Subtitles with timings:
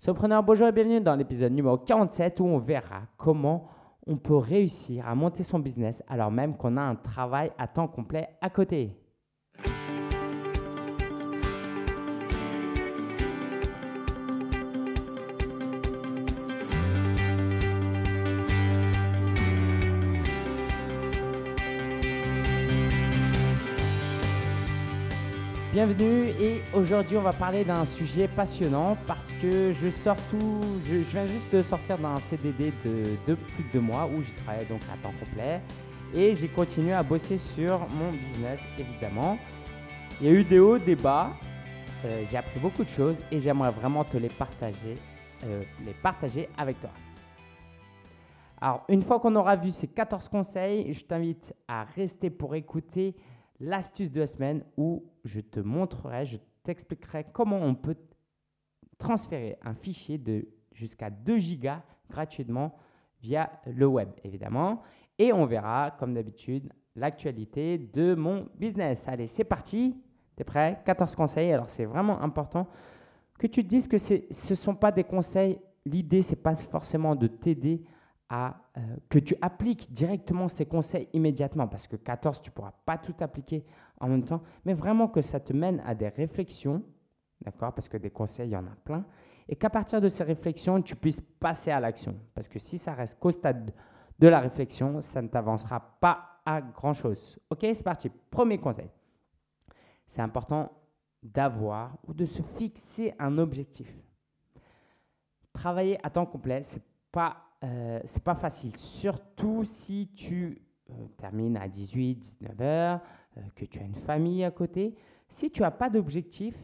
[0.00, 3.68] Surpreneur, bonjour et bienvenue dans l'épisode numéro 47 où on verra comment
[4.06, 7.88] on peut réussir à monter son business alors même qu'on a un travail à temps
[7.88, 8.96] complet à côté.
[25.72, 30.96] Bienvenue et aujourd'hui on va parler d'un sujet passionnant parce que je sors tout, je,
[30.96, 34.80] viens juste de sortir d'un CDD de, plus de deux mois où je travaillais donc
[34.92, 35.60] à temps complet
[36.14, 39.38] et j'ai continué à bosser sur mon business évidemment.
[40.20, 41.30] Il y a eu des hauts, des bas,
[42.04, 44.94] euh, j'ai appris beaucoup de choses et j'aimerais vraiment te les partager,
[45.44, 46.90] euh, les partager avec toi.
[48.60, 53.14] Alors une fois qu'on aura vu ces 14 conseils, je t'invite à rester pour écouter
[53.60, 57.96] l'astuce de la semaine où je te montrerai, je t'expliquerai comment on peut
[58.98, 62.76] transférer un fichier de jusqu'à 2 gigas gratuitement
[63.20, 64.82] via le web, évidemment.
[65.18, 69.06] Et on verra, comme d'habitude, l'actualité de mon business.
[69.08, 69.96] Allez, c'est parti.
[70.36, 70.80] Tu es prêt?
[70.84, 71.52] 14 conseils.
[71.52, 72.68] Alors, c'est vraiment important
[73.38, 75.58] que tu te dises que ce ne sont pas des conseils.
[75.84, 77.82] L'idée, c'est pas forcément de t'aider
[78.28, 82.74] à euh, que tu appliques directement ces conseils immédiatement, parce que 14, tu ne pourras
[82.84, 83.64] pas tout appliquer
[84.00, 86.82] en même temps, mais vraiment que ça te mène à des réflexions,
[87.40, 87.72] d'accord?
[87.72, 89.04] Parce que des conseils, il y en a plein,
[89.48, 92.16] et qu'à partir de ces réflexions, tu puisses passer à l'action.
[92.34, 93.72] Parce que si ça reste qu'au stade
[94.18, 97.38] de la réflexion, ça ne t'avancera pas à grand-chose.
[97.50, 98.10] Ok, c'est parti.
[98.30, 98.90] Premier conseil.
[100.06, 100.72] C'est important
[101.22, 103.92] d'avoir ou de se fixer un objectif.
[105.52, 111.68] Travailler à temps complet, c'est pas euh, pas facile, surtout si tu euh, termines à
[111.68, 113.00] 18, 19 heures,
[113.36, 114.94] euh, que tu as une famille à côté.
[115.28, 116.54] Si tu n'as pas d'objectif,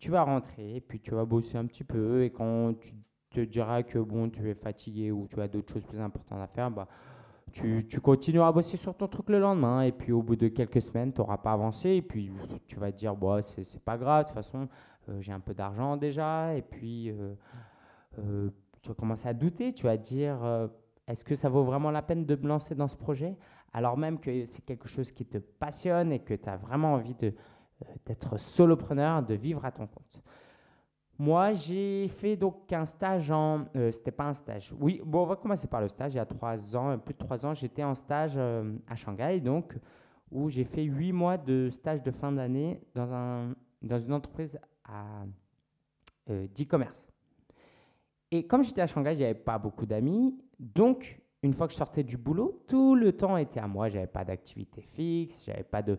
[0.00, 2.92] tu vas rentrer, puis tu vas bosser un petit peu, et quand tu
[3.30, 6.48] te diras que bon, tu es fatigué ou tu as d'autres choses plus importantes à
[6.48, 6.88] faire, bah,
[7.52, 10.82] tu, continueras à bosser sur ton truc le lendemain, et puis au bout de quelques
[10.82, 12.32] semaines, tu n'auras pas avancé, et puis
[12.66, 14.68] tu vas te dire, bon, c'est pas grave, de toute façon,
[15.20, 17.12] j'ai un peu d'argent déjà, et puis
[18.82, 20.68] tu vas commencer à douter, tu vas dire euh,
[21.06, 23.36] est-ce que ça vaut vraiment la peine de me lancer dans ce projet?
[23.72, 27.14] Alors même que c'est quelque chose qui te passionne et que tu as vraiment envie
[27.14, 27.32] de, euh,
[28.06, 30.22] d'être solopreneur, de vivre à ton compte.
[31.18, 33.66] Moi, j'ai fait donc un stage en.
[33.76, 34.72] Euh, c'était pas un stage.
[34.80, 36.14] Oui, bon, on va commencer par le stage.
[36.14, 39.76] Il y a trois ans, plus de trois ans, j'étais en stage à Shanghai, donc,
[40.30, 44.58] où j'ai fait huit mois de stage de fin d'année dans, un, dans une entreprise
[46.26, 47.10] d'e-commerce.
[48.30, 50.38] Et comme j'étais à Shanghai, j'avais pas beaucoup d'amis.
[50.58, 53.88] Donc, une fois que je sortais du boulot, tout le temps était à moi.
[53.88, 55.98] J'avais pas d'activité fixe, j'avais pas de,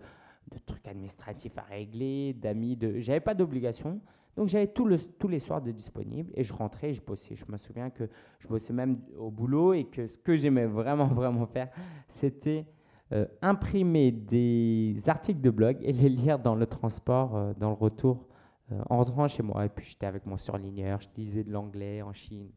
[0.51, 3.99] de, trucs administratifs à régler, d'amis, de, j'avais pas d'obligations.
[4.37, 7.35] Donc, j'avais tout le, tous les soirs de disponible et je rentrais, je bossais.
[7.35, 8.09] Je me souviens que
[8.39, 11.69] je bossais même au boulot et que ce que j'aimais vraiment, vraiment faire,
[12.07, 12.65] c'était
[13.13, 17.75] euh, imprimer des articles de blog et les lire dans le transport, euh, dans le
[17.75, 18.25] retour
[18.71, 19.65] euh, en rentrant chez moi.
[19.65, 22.49] Et puis j'étais avec mon surligneur, je disais de l'anglais en Chine.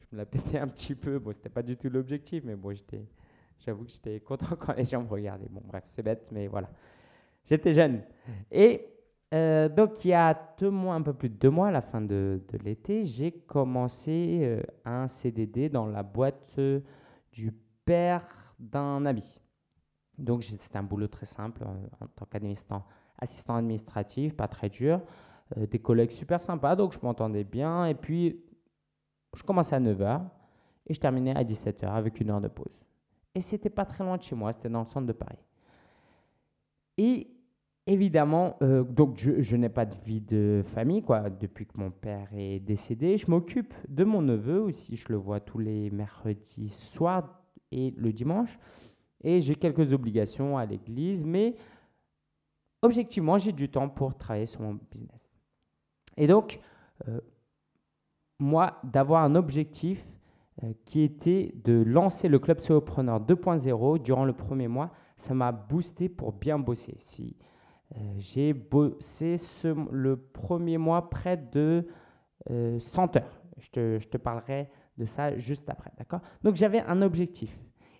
[0.00, 1.18] Je me la pétais un petit peu.
[1.18, 3.04] Bon, c'était pas du tout l'objectif, mais bon, j'étais,
[3.64, 5.48] j'avoue que j'étais content quand les gens me regardaient.
[5.50, 6.68] Bon, bref, c'est bête, mais voilà.
[7.44, 8.02] J'étais jeune.
[8.50, 8.86] Et
[9.34, 11.82] euh, donc, il y a deux mois, un peu plus de deux mois, à la
[11.82, 16.58] fin de, l'été, j'ai commencé euh, un CDD dans la boîte
[17.32, 17.52] du
[17.84, 18.26] père
[18.58, 19.40] d'un ami.
[20.16, 22.84] Donc, c'était un boulot très simple en tant qu'administrateur
[23.18, 25.00] assistant administratif, pas très dur,
[25.56, 27.86] euh, des collègues super sympas, donc je m'entendais bien.
[27.86, 28.40] Et puis,
[29.34, 30.22] je commençais à 9h
[30.86, 32.87] et je terminais à 17h avec une heure de pause.
[33.38, 35.38] Et c'était pas très loin de chez moi, c'était dans le centre de Paris.
[36.96, 37.28] Et
[37.86, 42.28] évidemment, euh, donc je, n'ai pas de vie de famille, quoi, depuis que mon père
[42.34, 43.16] est décédé.
[43.16, 47.40] Je m'occupe de mon neveu aussi, je le vois tous les mercredis soirs
[47.70, 48.58] et le dimanche.
[49.22, 51.54] Et j'ai quelques obligations à l'église, mais
[52.82, 55.30] objectivement, j'ai du temps pour travailler sur mon business.
[56.16, 56.58] Et donc,
[57.06, 57.20] euh,
[58.40, 60.04] moi, d'avoir un objectif
[60.84, 66.08] qui était de lancer le Club Solopreneur 2.0 durant le premier mois, ça m'a boosté
[66.08, 66.96] pour bien bosser.
[66.98, 67.36] Si,
[67.96, 69.36] euh, j'ai bossé
[69.92, 71.86] le premier mois près de
[72.48, 73.40] 100 heures.
[73.58, 75.92] Je te, je te parlerai de ça juste après.
[75.98, 76.20] D'accord?
[76.42, 77.56] Donc, j'avais un objectif.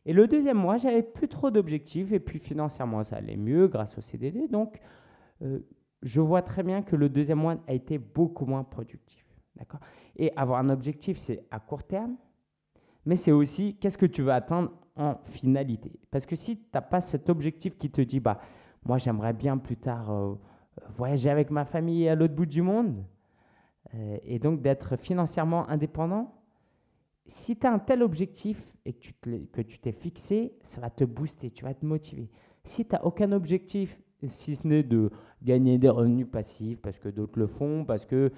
[0.07, 3.97] Et le deuxième mois, j'avais plus trop d'objectifs et puis financièrement, ça allait mieux grâce
[3.99, 4.49] au CDD.
[4.49, 4.81] Donc,
[5.43, 5.61] euh,
[6.03, 9.25] je vois très bien que le deuxième mois a été beaucoup moins productif.
[9.57, 9.81] D'accord?
[10.17, 12.17] Et avoir un objectif, c'est à court terme,
[13.09, 15.99] mais c'est aussi qu'est-ce que tu veux atteindre en finalité?
[16.11, 18.39] Parce que si tu n'as pas cet objectif qui te dit, bah,
[18.85, 20.35] moi j'aimerais bien plus tard euh,
[20.95, 23.03] voyager avec ma famille à l'autre bout du monde,
[23.95, 26.35] euh, et donc d'être financièrement indépendant,
[27.25, 29.15] si tu as un tel objectif et que tu,
[29.53, 32.29] que tu t'es fixé, ça va te booster, tu vas te motiver.
[32.65, 35.11] Si tu n'as aucun objectif, si ce n'est de
[35.43, 38.33] gagner des revenus passifs parce que d'autres le font, parce que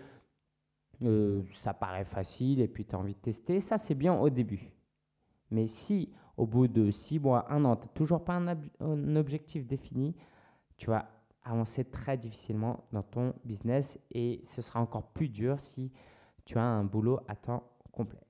[1.03, 4.31] euh, ça paraît facile et puis tu as envie de tester, ça c'est bien au
[4.31, 4.73] début.
[5.51, 8.35] Mais si au bout de six mois, un an, tu n'as toujours pas
[8.81, 10.17] un, objectif défini,
[10.77, 11.11] tu vas
[11.43, 15.93] avancer très difficilement dans ton business et ce sera encore plus dur si
[16.45, 18.23] tu as un boulot à temps complet.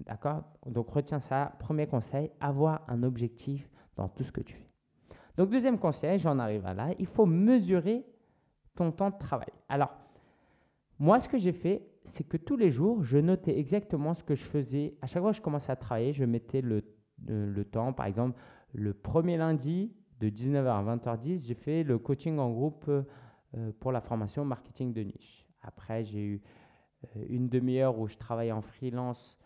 [0.00, 0.44] D'accord?
[0.66, 1.56] Donc retiens ça.
[1.58, 4.70] Premier conseil, avoir un objectif dans tout ce que tu fais.
[5.36, 8.06] Donc deuxième conseil, j'en arrive à là, il faut mesurer
[8.74, 9.52] ton temps de travail.
[9.68, 9.92] Alors,
[10.98, 14.34] moi, ce que j'ai fait, c'est que tous les jours, je notais exactement ce que
[14.34, 14.94] je faisais.
[15.02, 16.82] À chaque fois que je commençais à travailler, je mettais le,
[17.26, 17.92] le, temps.
[17.92, 18.38] Par exemple,
[18.72, 23.92] le premier lundi de 19h à 20h10, j'ai fait le coaching en groupe euh, pour
[23.92, 25.46] la formation marketing de niche.
[25.62, 26.42] Après, j'ai eu
[27.04, 29.38] euh, une demi-heure où je travaillais en freelance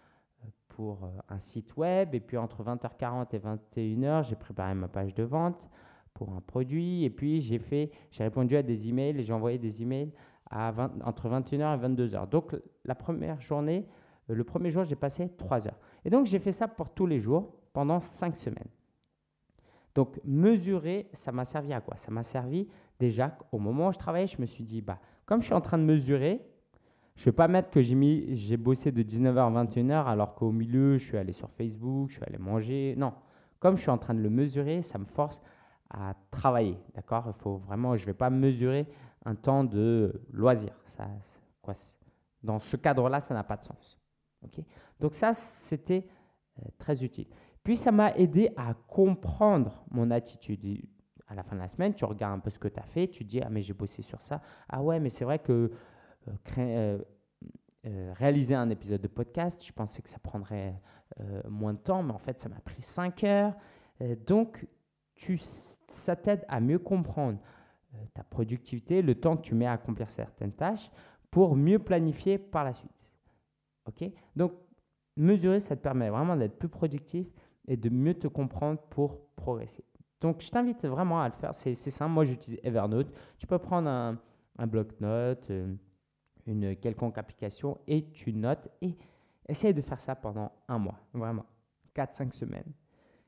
[0.44, 2.14] euh, pour un site web.
[2.14, 5.68] Et puis entre 20h40 et 21h, j'ai préparé ma page de vente
[6.14, 7.04] pour un produit.
[7.04, 10.12] Et puis j'ai fait, j'ai répondu à des emails et j'ai envoyé des emails
[10.50, 12.28] entre 21h et 22h.
[12.28, 13.86] Donc la première journée,
[14.28, 15.78] le premier jour, j'ai passé 3 heures.
[16.04, 18.68] Et donc j'ai fait ça pour tous les jours pendant 5 semaines.
[19.94, 21.96] Donc mesurer, ça m'a servi à quoi?
[21.96, 22.68] Ça m'a servi
[22.98, 25.60] déjà au moment où je travaillais, je me suis dit, bah, comme je suis en
[25.60, 26.40] train de mesurer,
[27.16, 30.34] je ne vais pas mettre que j'ai, mis, j'ai bossé de 19h à 21h alors
[30.34, 32.94] qu'au milieu, je suis allé sur Facebook, je suis allé manger.
[32.96, 33.12] Non,
[33.58, 35.40] comme je suis en train de le mesurer, ça me force
[35.90, 36.78] à travailler.
[36.94, 37.24] D'accord?
[37.26, 38.86] Il faut vraiment, je ne vais pas mesurer
[39.24, 40.72] un temps de loisir.
[40.86, 41.08] Ça,
[41.62, 41.74] quoi,
[42.42, 43.98] dans ce cadre-là, ça n'a pas de sens.
[44.44, 44.64] ok?
[44.98, 46.06] Donc ça, c'était
[46.58, 47.26] euh, très utile.
[47.62, 50.60] Puis ça m'a aidé à comprendre mon attitude.
[51.26, 53.06] À la fin de la semaine, tu regardes un peu ce que tu as fait,
[53.06, 54.40] tu dis, ah mais j'ai bossé sur ça.
[54.68, 55.70] Ah ouais, mais c'est vrai que
[56.58, 56.98] euh,
[57.86, 60.80] euh, réaliser un épisode de podcast, je pensais que ça prendrait
[61.48, 63.54] moins de temps, mais en fait, ça m'a pris 5 heures.
[64.26, 64.64] donc,
[65.16, 65.38] tu,
[65.88, 67.38] ça t'aide à mieux comprendre
[68.14, 70.90] ta productivité, le temps que tu mets à accomplir certaines tâches
[71.30, 72.90] pour mieux planifier par la suite.
[73.86, 74.10] Ok?
[74.36, 74.52] Donc,
[75.16, 77.26] mesurer, ça te permet vraiment d'être plus productif
[77.66, 79.84] et de mieux te comprendre pour progresser.
[80.20, 81.54] Donc, je t'invite vraiment à le faire.
[81.54, 82.12] C'est simple.
[82.12, 83.12] Moi, j'utilise Evernote.
[83.38, 84.18] Tu peux prendre un,
[84.58, 85.74] un bloc-notes, euh,
[86.46, 88.96] une quelconque application et tu notes et
[89.48, 91.46] essaye de faire ça pendant un mois, vraiment,
[91.94, 92.72] 4-5 semaines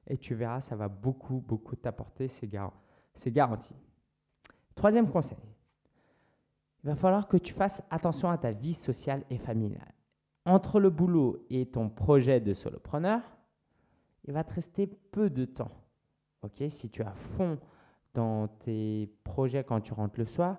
[0.07, 3.75] et tu verras, ça va beaucoup, beaucoup t'apporter, c'est garanti.
[4.75, 5.39] Troisième conseil,
[6.83, 9.95] il va falloir que tu fasses attention à ta vie sociale et familiale.
[10.45, 13.21] Entre le boulot et ton projet de solopreneur,
[14.25, 15.71] il va te rester peu de temps.
[16.43, 17.59] Ok, si tu as fond
[18.15, 20.59] dans tes projets quand tu rentres le soir,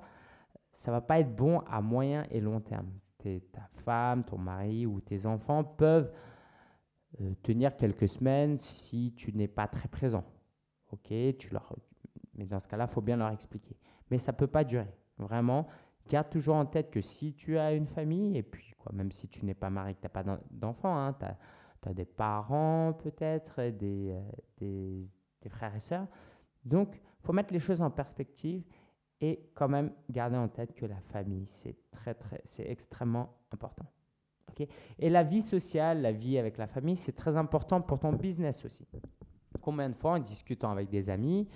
[0.71, 2.89] ça va pas être bon à moyen et long terme.
[3.17, 6.11] ta femme, ton mari ou tes enfants peuvent
[7.21, 10.23] euh, tenir quelques semaines si tu n'es pas très présent.
[10.91, 11.75] Ok, tu leur...
[12.35, 13.75] mais dans ce cas-là, il faut bien leur expliquer.
[14.13, 14.93] Mais ça ne peut pas durer.
[15.17, 15.67] Vraiment,
[16.07, 19.27] garde toujours en tête que si tu as une famille, et puis quoi, même si
[19.27, 23.59] tu n'es pas marié, que tu n'as pas d'enfants, hein, tu as, des parents peut-être,
[23.71, 24.21] des, euh,
[24.59, 25.09] des,
[25.41, 26.05] des, frères et sœurs.
[26.63, 28.63] Donc, il faut mettre les choses en perspective
[29.19, 33.87] et quand même garder en tête que la famille, c'est très, très, c'est extrêmement important
[34.99, 38.63] et la vie sociale, la vie avec la famille, c'est très important pour ton business
[38.65, 38.85] aussi.
[39.61, 41.47] Combien de fois, en discutant avec des amis,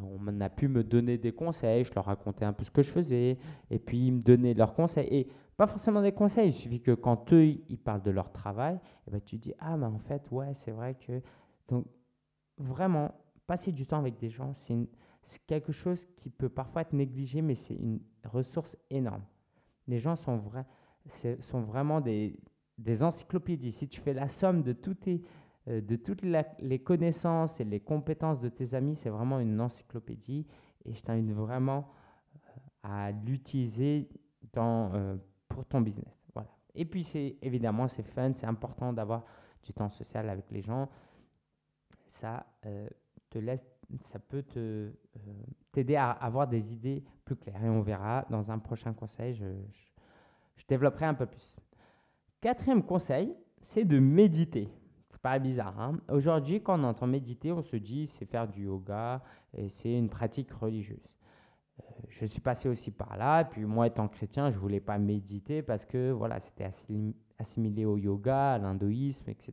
[0.00, 2.82] euh, on a pu me donner des conseils, je leur racontais un peu ce que
[2.82, 3.38] je faisais,
[3.70, 5.08] et puis ils me donnaient leurs conseils.
[5.10, 8.74] Et pas forcément des conseils, il suffit que quand eux, ils parlent de leur travail,
[8.74, 11.22] et eh ben, tu dis, ah, mais en fait, ouais, c'est vrai que...
[11.68, 11.86] Donc,
[12.58, 13.12] vraiment,
[13.46, 17.54] passer du temps avec des gens, c'est quelque chose qui peut parfois être négligé, mais
[17.54, 19.22] c'est une ressource énorme.
[19.86, 20.66] Les gens sont vrais
[21.40, 22.38] sont vraiment des,
[22.78, 23.72] des, encyclopédies.
[23.72, 24.74] Si tu fais la somme de,
[25.68, 30.46] euh, de toutes les connaissances et les compétences de tes amis, c'est vraiment une encyclopédie.
[30.84, 31.88] Et je t'invite vraiment
[32.34, 32.38] euh,
[32.82, 34.08] à l'utiliser
[34.56, 35.16] euh,
[35.48, 36.14] pour ton business.
[36.34, 36.50] Voilà.
[36.74, 39.24] Et puis, c'est évidemment, c'est fun, c'est important d'avoir
[39.62, 40.88] du temps social avec les gens.
[42.06, 42.46] Ça
[43.30, 43.64] te laisse,
[44.02, 44.92] ça peut te
[45.72, 47.64] t'aider à avoir des idées plus claires.
[47.64, 49.34] Et on verra dans un prochain conseil.
[49.34, 49.46] je
[50.56, 51.56] je développerai un peu plus.
[52.40, 54.68] Quatrième conseil, c'est de méditer.
[55.14, 55.80] C'est pas bizarre.
[55.80, 56.00] Hein.
[56.08, 59.22] Aujourd'hui, quand on entend méditer, on se dit c'est faire du yoga
[59.56, 61.08] et c'est une pratique religieuse.
[61.80, 63.42] Euh, je suis passé aussi par là.
[63.42, 66.68] Et puis moi, étant chrétien, je voulais pas méditer parce que voilà, c'était
[67.38, 69.52] assimilé au yoga, à l'hindouisme, etc.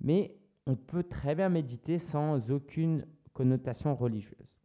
[0.00, 0.34] Mais
[0.66, 4.56] on peut très bien méditer sans aucune connotation religieuse.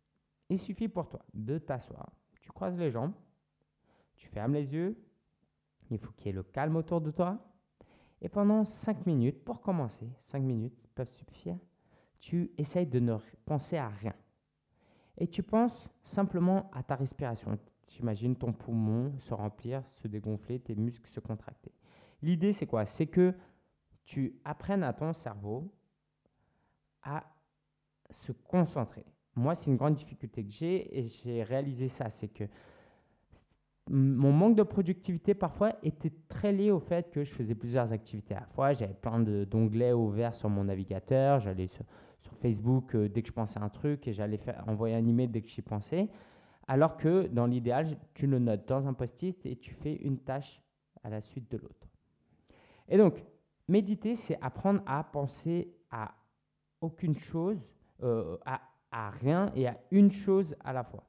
[0.50, 2.10] Il suffit pour toi de t'asseoir,
[2.42, 3.14] tu croises les jambes,
[4.16, 4.96] tu fermes les yeux
[5.92, 7.38] il faut qu'il y ait le calme autour de toi.
[8.22, 11.58] Et pendant 5 minutes, pour commencer, 5 minutes peuvent suffire,
[12.20, 14.16] tu essayes de ne penser à rien.
[15.18, 17.58] Et tu penses simplement à ta respiration.
[17.88, 21.72] Tu imagines ton poumon se remplir, se dégonfler, tes muscles se contracter.
[22.22, 22.86] L'idée, c'est quoi?
[22.86, 23.34] C'est que
[24.04, 25.72] tu apprennes à ton cerveau
[27.04, 27.24] à
[28.10, 29.06] se concentrer.
[29.36, 32.10] Moi, c'est une grande difficulté que j'ai et j'ai réalisé ça.
[32.10, 32.46] C'est que
[33.90, 38.36] mon manque de productivité parfois était très lié au fait que je faisais plusieurs activités
[38.36, 38.74] à la fois.
[38.74, 41.40] J'avais plein d'onglets ouverts sur mon navigateur.
[41.40, 41.86] J'allais sur,
[42.42, 45.42] Facebook euh, dès que je pensais à un truc et j'allais envoyer un email dès
[45.42, 46.10] que j'y pensais.
[46.68, 50.62] Alors que dans l'idéal, tu le notes dans un post-it et tu fais une tâche
[51.04, 51.88] à la suite de l'autre.
[52.90, 53.24] Et donc,
[53.70, 56.14] méditer, c'est apprendre à penser à
[56.82, 57.66] aucune chose,
[58.04, 61.07] euh, à, à rien et à une chose à la fois.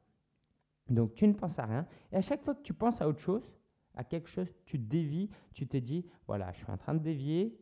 [0.88, 1.86] Donc tu ne penses à rien.
[2.12, 3.50] Et à chaque fois que tu penses à autre chose,
[3.94, 7.58] à quelque chose, tu dévies, tu te dis, voilà, je suis en train de dévier,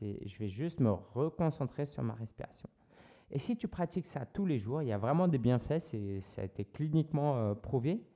[0.00, 2.68] je vais juste me reconcentrer sur ma respiration.
[3.30, 5.80] Et si tu pratiques ça tous les jours, il y a vraiment des bienfaits,
[6.20, 8.06] ça a été cliniquement euh, prouvé,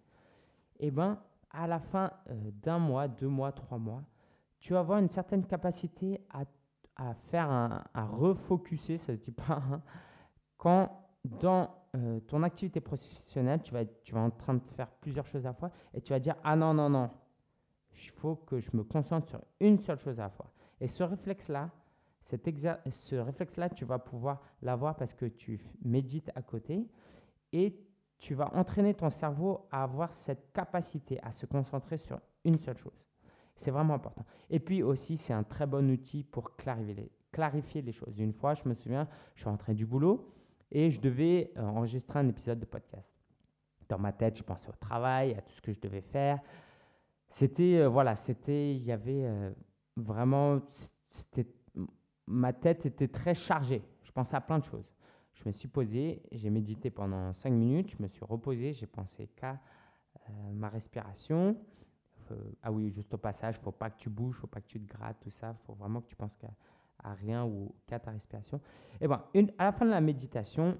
[0.78, 1.18] et eh ben,
[1.50, 4.02] à la fin euh, d'un mois, deux mois, trois mois,
[4.60, 6.44] tu vas avoir une certaine capacité à,
[7.30, 9.82] faire un, à refocuser, ça se dit pas, hein,
[10.56, 15.26] quand dans euh, ton activité professionnelle, tu vas, tu vas en train de faire plusieurs
[15.26, 17.10] choses à la fois et tu vas dire Ah non, non, non,
[17.92, 20.50] il faut que je me concentre sur une seule chose à la fois.
[20.80, 21.70] Et ce réflexe-là,
[22.22, 26.86] ce réflexe-là, tu vas pouvoir l'avoir parce que tu médites à côté
[27.52, 27.76] et
[28.18, 32.76] tu vas entraîner ton cerveau à avoir cette capacité à se concentrer sur une seule
[32.76, 33.04] chose.
[33.56, 34.24] C'est vraiment important.
[34.48, 38.18] Et puis aussi, c'est un très bon outil pour clarifier clarifier les choses.
[38.18, 40.32] Une fois, je me souviens, je suis rentré du boulot
[40.72, 43.10] et je devais euh, enregistrer un épisode de podcast.
[43.88, 46.40] Dans ma tête, je pensais au travail, à tout ce que je devais faire.
[47.28, 49.50] C'était, euh, voilà, c'était, il y avait euh,
[49.96, 50.60] vraiment,
[52.26, 53.82] ma tête était très chargée.
[54.02, 54.94] Je pensais à plein de choses.
[55.34, 59.28] Je me suis posé, j'ai médité pendant cinq minutes, je me suis reposé, j'ai pensé
[59.28, 59.58] qu'à
[60.52, 61.56] ma respiration.
[62.62, 64.46] ah oui, juste au passage, il ne faut pas que tu bouges, il ne faut
[64.46, 65.56] pas que tu te grattes, tout ça.
[65.58, 66.50] Il faut vraiment que tu penses qu'à
[67.04, 68.60] à rien ou qu'à ta respiration.
[69.00, 70.76] Et bon, une, à la fin de la méditation,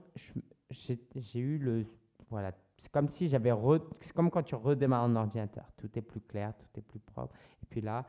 [0.71, 1.87] j'ai eu le.
[2.29, 3.53] Voilà, c'est comme si j'avais.
[4.01, 5.71] C'est comme quand tu redémarres un ordinateur.
[5.77, 7.35] Tout est plus clair, tout est plus propre.
[7.63, 8.07] Et puis là,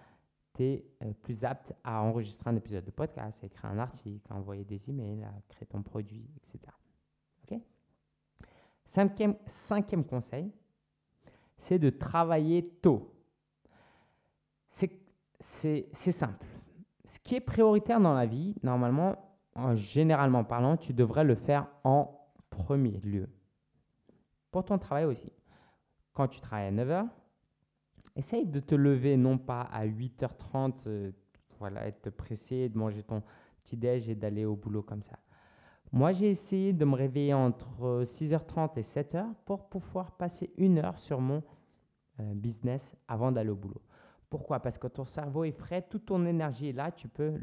[0.54, 4.26] tu es euh, plus apte à enregistrer un épisode de podcast, à écrire un article,
[4.30, 6.74] à envoyer des emails, à créer ton produit, etc.
[7.50, 7.60] OK?
[8.86, 10.52] Cinquième conseil,
[11.58, 13.14] c'est de travailler tôt.
[15.40, 16.46] C'est simple
[17.12, 19.18] ce qui est prioritaire dans la vie, normalement,
[19.74, 22.10] généralement parlant, tu devrais le faire en
[22.50, 23.28] premier lieu.
[24.50, 25.30] Pour ton travail aussi.
[26.14, 27.08] Quand tu travailles à 9h,
[28.16, 31.12] essaye de te lever non pas à 8h30, euh,
[31.60, 33.22] voilà, être pressé, de manger ton
[33.62, 35.20] petit déj et d'aller au boulot comme ça.
[35.92, 40.98] Moi, j'ai essayé de me réveiller entre 6h30 et 7h pour pouvoir passer une heure
[40.98, 41.44] sur mon
[42.22, 43.82] euh, business avant d'aller au boulot.
[44.32, 44.62] Pourquoi?
[44.62, 47.34] Parce que ton cerveau est frais, toute ton énergie est là, tu peux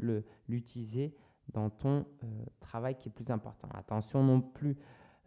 [0.47, 1.15] l'utiliser
[1.53, 2.27] dans ton euh,
[2.59, 3.69] travail qui est plus important.
[3.75, 4.75] Attention non plus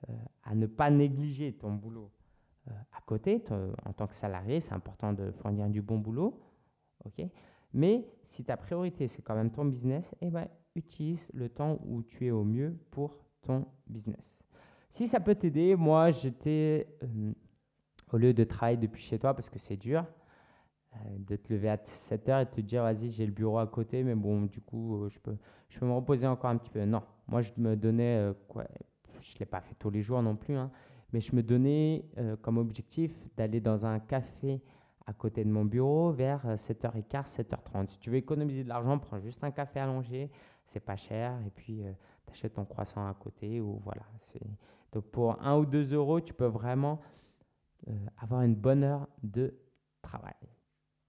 [0.08, 2.10] euh, à ne pas négliger ton boulot
[2.66, 3.44] euh, à côté.
[3.84, 6.42] en tant que salarié, c'est important de fournir du bon boulot.
[7.04, 7.28] ok?
[7.72, 12.02] Mais si ta priorité, c'est quand même ton business, eh ben, utilise le temps où
[12.02, 14.36] tu es au mieux pour ton business.
[14.90, 16.88] Si ça peut t'aider, moi, j'étais,
[18.12, 20.04] au lieu de travailler depuis chez toi, parce que c'est dur,
[21.18, 24.02] de te lever à 7 heures et te dire vas-y j'ai le bureau à côté
[24.02, 25.36] mais bon du coup euh, je peux
[25.68, 26.84] je peux me reposer encore un petit peu.
[26.84, 27.02] Non.
[27.28, 28.64] Moi je me donnais euh, quoi
[29.20, 30.70] je l'ai pas fait tous les jours non plus hein,
[31.12, 32.04] mais je me donnais
[32.40, 34.60] comme objectif d'aller dans un café
[35.06, 39.20] à côté de mon bureau vers 7h15 7h30 si tu veux économiser de l'argent prends
[39.20, 40.30] juste un café allongé
[40.66, 41.82] c'est pas cher et puis
[42.26, 44.42] tu achètes ton croissant à côté ou voilà c'est
[44.92, 47.00] donc pour 1 ou 2 euros tu peux vraiment
[48.18, 49.54] avoir une bonne heure de
[50.00, 50.34] travail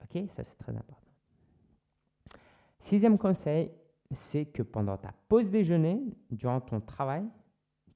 [0.04, 1.12] Ok, ça c'est très important.
[2.80, 3.72] Sixième conseil,
[4.12, 7.26] c'est que pendant ta pause déjeuner, durant ton travail,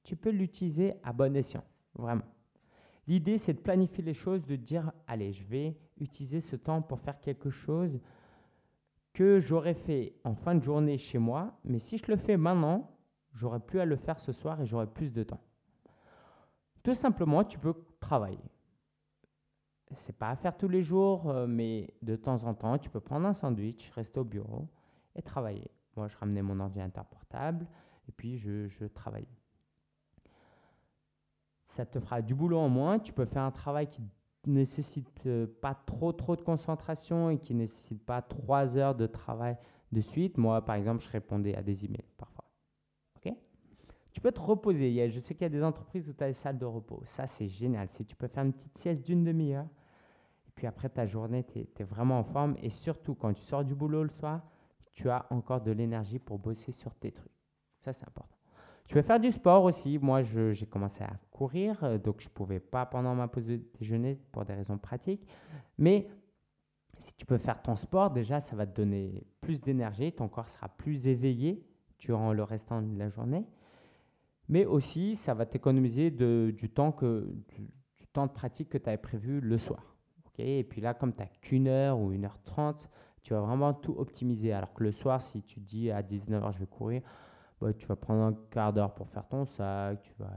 [0.02, 2.24] tu peux l'utiliser à bon escient, vraiment.
[3.06, 7.00] L'idée, c'est de planifier les choses, de dire, allez, je vais utiliser ce temps pour
[7.00, 8.00] faire quelque chose
[9.12, 12.90] que j'aurais fait en fin de journée chez moi, mais si je le fais maintenant,
[13.32, 15.40] j'aurais plus à le faire ce soir et j'aurai plus de temps.
[16.82, 18.38] Tout simplement, tu peux travailler
[19.96, 23.00] c'est pas à faire tous les jours, euh, mais de temps en temps, tu peux
[23.00, 24.68] prendre un sandwich, rester au bureau
[25.14, 25.70] et travailler.
[25.96, 27.66] Moi, je ramenais mon ordinateur portable
[28.08, 29.26] et puis je, je travaillais.
[31.66, 32.98] Ça te fera du boulot en moins.
[32.98, 34.02] Tu peux faire un travail qui
[34.46, 39.06] nécessite euh, pas trop trop de concentration et qui ne nécessite pas trois heures de
[39.06, 39.56] travail
[39.92, 40.38] de suite.
[40.38, 42.44] Moi, par exemple, je répondais à des emails parfois.
[43.16, 43.32] Ok?
[44.12, 45.10] Tu peux te reposer.
[45.10, 47.02] je sais qu'il y a des entreprises où tu as des salles de repos.
[47.04, 47.88] Ça, c'est génial.
[47.90, 49.66] Si tu peux faire une petite sieste d'une demi-heure,
[50.58, 52.56] puis après ta journée, tu es, vraiment en forme.
[52.60, 54.42] Et surtout, quand tu sors du boulot le soir,
[54.92, 57.30] tu as encore de l'énergie pour bosser sur tes trucs.
[57.78, 58.34] Ça, c'est important.
[58.88, 60.00] Tu peux faire du sport aussi.
[60.00, 63.60] Moi, j'ai commencé à courir, euh, donc je ne pouvais pas pendant ma pause de
[63.78, 65.24] déjeuner pour des raisons pratiques.
[65.78, 66.08] Mais
[66.98, 70.48] si tu peux faire ton sport, déjà, ça va te donner plus d'énergie, ton corps
[70.48, 71.64] sera plus éveillé
[72.00, 73.46] durant le restant de la journée.
[74.48, 77.68] Mais aussi, ça va t'économiser du, temps que, du,
[78.12, 79.94] temps de pratique que tu avais prévu le soir.
[80.38, 82.88] Et puis là, comme tu n'as qu'une heure ou une heure trente,
[83.22, 84.52] tu vas vraiment tout optimiser.
[84.52, 87.02] Alors que le soir, si tu dis à 19h, je vais courir,
[87.60, 90.30] bah, tu vas prendre un quart d'heure pour faire ton sac, tu vas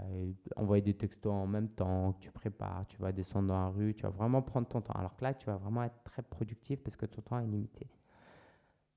[0.56, 3.94] envoyer des textos en même temps, que tu prépares, tu vas descendre dans la rue,
[3.94, 4.94] tu vas vraiment prendre ton temps.
[4.94, 7.88] Alors que là, tu vas vraiment être très productif parce que ton temps est limité.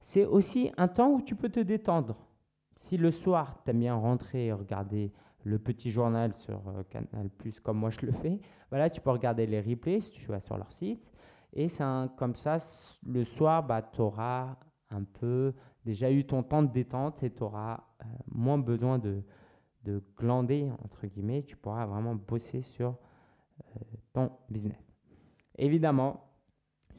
[0.01, 2.17] C'est aussi un temps où tu peux te détendre.
[2.81, 5.13] Si le soir, tu aimes bien rentrer et regarder
[5.45, 9.11] le petit journal sur euh, Canal Plus comme moi je le fais, voilà, tu peux
[9.11, 11.13] regarder les replays si tu vas sur leur site.
[11.57, 11.69] Et
[12.17, 12.59] comme ça,
[13.07, 14.57] le soir, bah, tu auras
[14.91, 19.23] un peu déjà eu ton temps de détente et tu auras euh, moins besoin de,
[19.85, 21.45] de, glander, entre guillemets.
[21.45, 22.97] Tu pourras vraiment bosser sur
[23.61, 23.81] euh,
[24.13, 24.83] ton business.
[25.57, 26.25] Évidemment,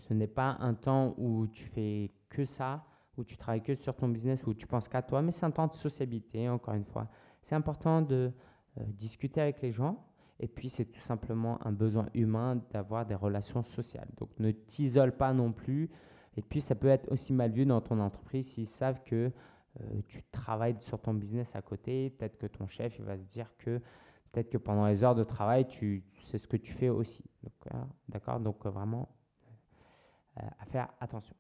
[0.08, 2.86] ce n'est pas un temps où tu fais que ça,
[3.18, 5.52] où tu travailles que sur ton business, où tu penses qu'à toi, mais c'est un
[5.52, 7.10] temps de sociabilité, encore une fois.
[7.46, 8.32] C'est important de
[8.80, 10.04] euh, discuter avec les gens.
[10.40, 14.10] Et puis, c'est tout simplement un besoin humain d'avoir des relations sociales.
[14.18, 15.92] Donc, ne t'isole pas non plus.
[16.36, 19.32] Et puis, ça peut être aussi mal vu dans ton entreprise s'ils savent que
[19.80, 22.10] euh, tu travailles sur ton business à côté.
[22.10, 23.80] Peut-être que ton chef il va se dire que
[24.32, 27.24] peut-être que pendant les heures de travail, tu, c'est ce que tu fais aussi.
[28.10, 28.40] D'accord?
[28.40, 29.08] Donc, euh, vraiment,
[30.36, 31.36] à faire attention.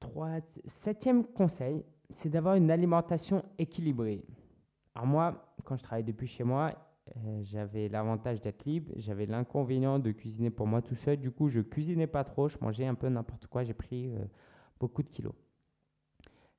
[0.00, 1.84] trois, septième conseil,
[2.14, 4.24] c'est d'avoir une alimentation équilibrée.
[4.94, 6.74] Alors moi, quand je travaille depuis chez moi,
[7.16, 11.16] euh, j'avais l'avantage d'être libre, j'avais l'inconvénient de cuisiner pour moi tout seul.
[11.16, 14.24] Du coup, je cuisinais pas trop, je mangeais un peu n'importe quoi, j'ai pris euh,
[14.78, 15.34] beaucoup de kilos.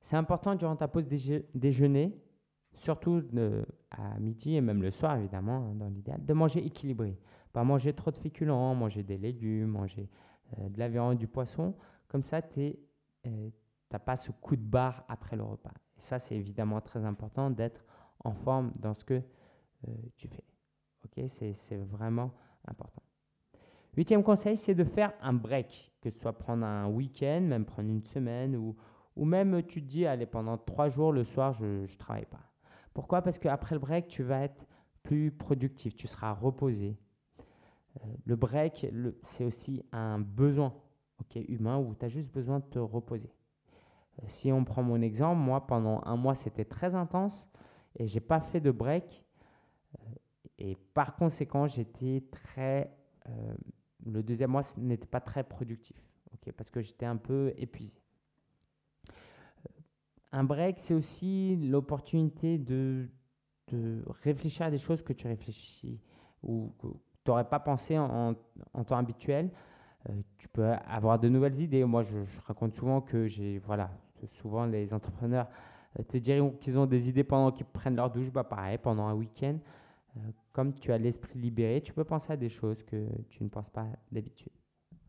[0.00, 1.06] C'est important durant ta pause
[1.54, 2.18] déjeuner,
[2.74, 3.22] surtout
[3.90, 7.16] à midi et même le soir évidemment, hein, dans l'idéal, de manger équilibré.
[7.52, 10.08] Pas manger trop de féculents, manger des légumes, manger
[10.58, 11.74] euh, de la viande, du poisson.
[12.08, 12.42] Comme ça,
[13.92, 15.74] tu n'as pas ce coup de barre après le repas.
[15.98, 17.84] Et ça, c'est évidemment très important d'être
[18.24, 19.14] en forme dans ce que
[19.86, 20.44] euh, tu fais.
[21.04, 22.32] Ok, c'est vraiment
[22.66, 23.02] important.
[23.94, 27.90] Huitième conseil, c'est de faire un break, que ce soit prendre un week-end, même prendre
[27.90, 28.74] une semaine, ou,
[29.26, 32.40] même tu te dis, allez, pendant trois jours, le soir, je ne travaille pas.
[32.94, 33.20] Pourquoi?
[33.20, 34.64] Parce qu'après le break, tu vas être
[35.02, 36.96] plus productif, tu seras reposé.
[38.00, 38.86] Euh, le break,
[39.26, 40.72] c'est aussi un besoin
[41.48, 43.30] humain où tu as juste besoin de te reposer.
[44.20, 47.48] Euh, si on prend mon exemple, moi, pendant un mois, c'était très intense
[47.96, 49.24] et j'ai pas fait de break.
[50.58, 52.94] Et par conséquent, j'étais très.
[53.28, 53.54] Euh,
[54.04, 55.96] le deuxième mois n'était pas très productif,
[56.56, 57.94] parce que j'étais un peu épuisé.
[59.08, 59.80] Euh,
[60.32, 63.08] un break, c'est aussi l'opportunité de,
[64.22, 66.00] réfléchir à des choses que tu réfléchis
[66.42, 68.34] ou que tu n'aurais pas pensé en,
[68.74, 69.50] en temps habituel.
[70.08, 71.84] Euh, tu peux avoir de nouvelles idées.
[71.84, 73.90] Moi, je, raconte souvent que j'ai, voilà,
[74.32, 75.48] souvent les entrepreneurs
[76.08, 78.30] te diront qu'ils ont des idées pendant qu'ils prennent leur douche.
[78.30, 79.58] Bah, pareil, pendant un week-end,
[80.16, 80.20] euh,
[80.52, 83.70] comme tu as l'esprit libéré, tu peux penser à des choses que tu ne penses
[83.70, 84.52] pas d'habitude.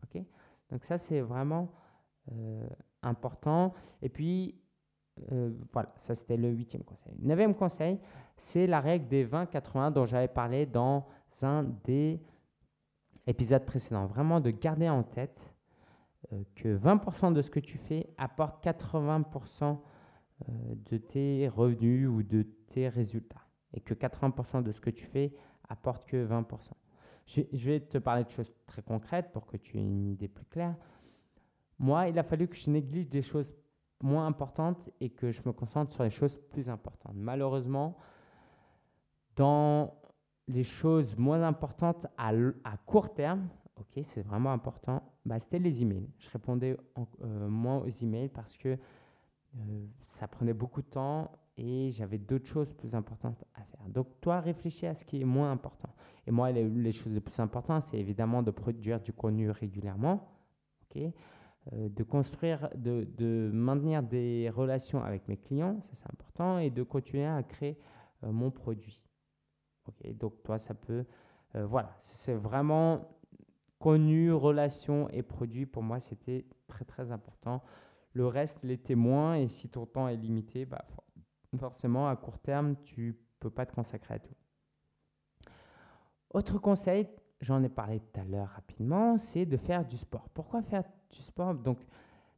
[0.04, 0.22] Ok?
[0.70, 1.70] Donc ça, c'est vraiment
[2.32, 2.66] euh,
[3.02, 3.74] important.
[4.02, 4.54] Et puis,
[5.32, 7.14] euh, voilà, ça c'était le huitième conseil.
[7.20, 7.98] Neuvième conseil,
[8.36, 11.06] c'est la règle des 20-80 dont j'avais parlé dans
[11.42, 12.20] un des
[13.26, 14.06] épisodes précédents.
[14.06, 15.54] Vraiment de garder en tête
[16.54, 19.78] que 20% de ce que tu fais apporte 80%
[20.48, 25.34] de tes revenus ou de tes résultats et que 80% de ce que tu fais
[25.68, 26.44] apporte que 20%.
[27.26, 30.44] Je, vais te parler de choses très concrètes pour que tu aies une idée plus
[30.44, 30.76] claire.
[31.78, 33.54] Moi, il a fallu que je néglige des choses
[34.02, 37.14] moins importantes et que je me concentre sur les choses plus importantes.
[37.14, 37.96] Malheureusement,
[39.36, 39.94] dans
[40.48, 42.32] les choses moins importantes à,
[42.86, 46.08] court terme, ok, c'est vraiment important, bah, c'était les emails.
[46.18, 51.92] Je répondais euh, moins aux emails parce que euh, ça prenait beaucoup de temps et
[51.92, 53.88] j'avais d'autres choses plus importantes à faire.
[53.88, 55.88] Donc, toi, réfléchis à ce qui est moins important.
[56.26, 60.28] Et moi, les, choses les plus importantes, c'est évidemment de produire du contenu régulièrement,
[60.82, 61.02] ok
[61.72, 66.68] euh, de construire, de, de, maintenir des relations avec mes clients, ça c'est important, et
[66.68, 67.78] de continuer à créer
[68.22, 69.03] mon produit.
[70.14, 71.04] Donc, toi, ça peut
[71.54, 73.14] voilà, c'est vraiment
[73.78, 75.66] connu, relation et produit.
[75.66, 77.62] Pour moi, c'était très très important.
[78.14, 80.84] Le reste l'était moins et si ton temps est limité, bah,
[81.58, 84.34] forcément à court terme, tu peux pas te consacrer à tout.
[86.30, 87.06] Autre conseil,
[87.40, 90.28] j'en ai parlé tout à l'heure rapidement, c'est de faire du sport.
[90.30, 91.54] Pourquoi faire du sport?
[91.54, 91.78] Donc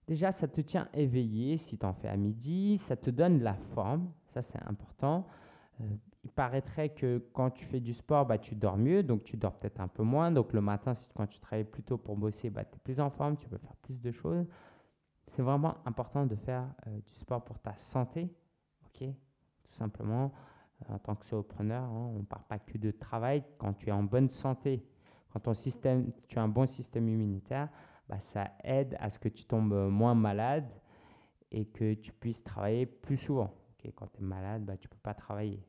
[0.08, 3.54] déjà, ça te tient éveillé si tu en fais à midi, ça te donne la
[3.54, 5.26] forme, ça c'est important.
[5.80, 5.84] Euh,
[6.36, 9.80] paraîtrait que quand tu fais du sport, bah, tu dors mieux, donc tu dors peut-être
[9.80, 10.30] un peu moins.
[10.30, 13.10] Donc le matin, quand tu travailles plus tôt pour bosser, bah, tu es plus en
[13.10, 14.46] forme, tu peux faire plus de choses.
[15.32, 18.30] C'est vraiment important de faire euh, du sport pour ta santé,
[18.86, 19.08] ok?
[19.64, 20.32] Tout simplement,
[20.82, 23.42] euh, en tant que solopreneur, hein, on ne parle pas que de travail.
[23.58, 24.86] Quand tu es en bonne santé,
[25.32, 27.68] quand ton système, tu as un bon système immunitaire,
[28.08, 30.68] bah, ça aide à ce que tu tombes moins malade
[31.50, 33.52] et que tu puisses travailler plus souvent.
[33.94, 35.64] Quand tu es malade, bah, tu ne peux pas travailler.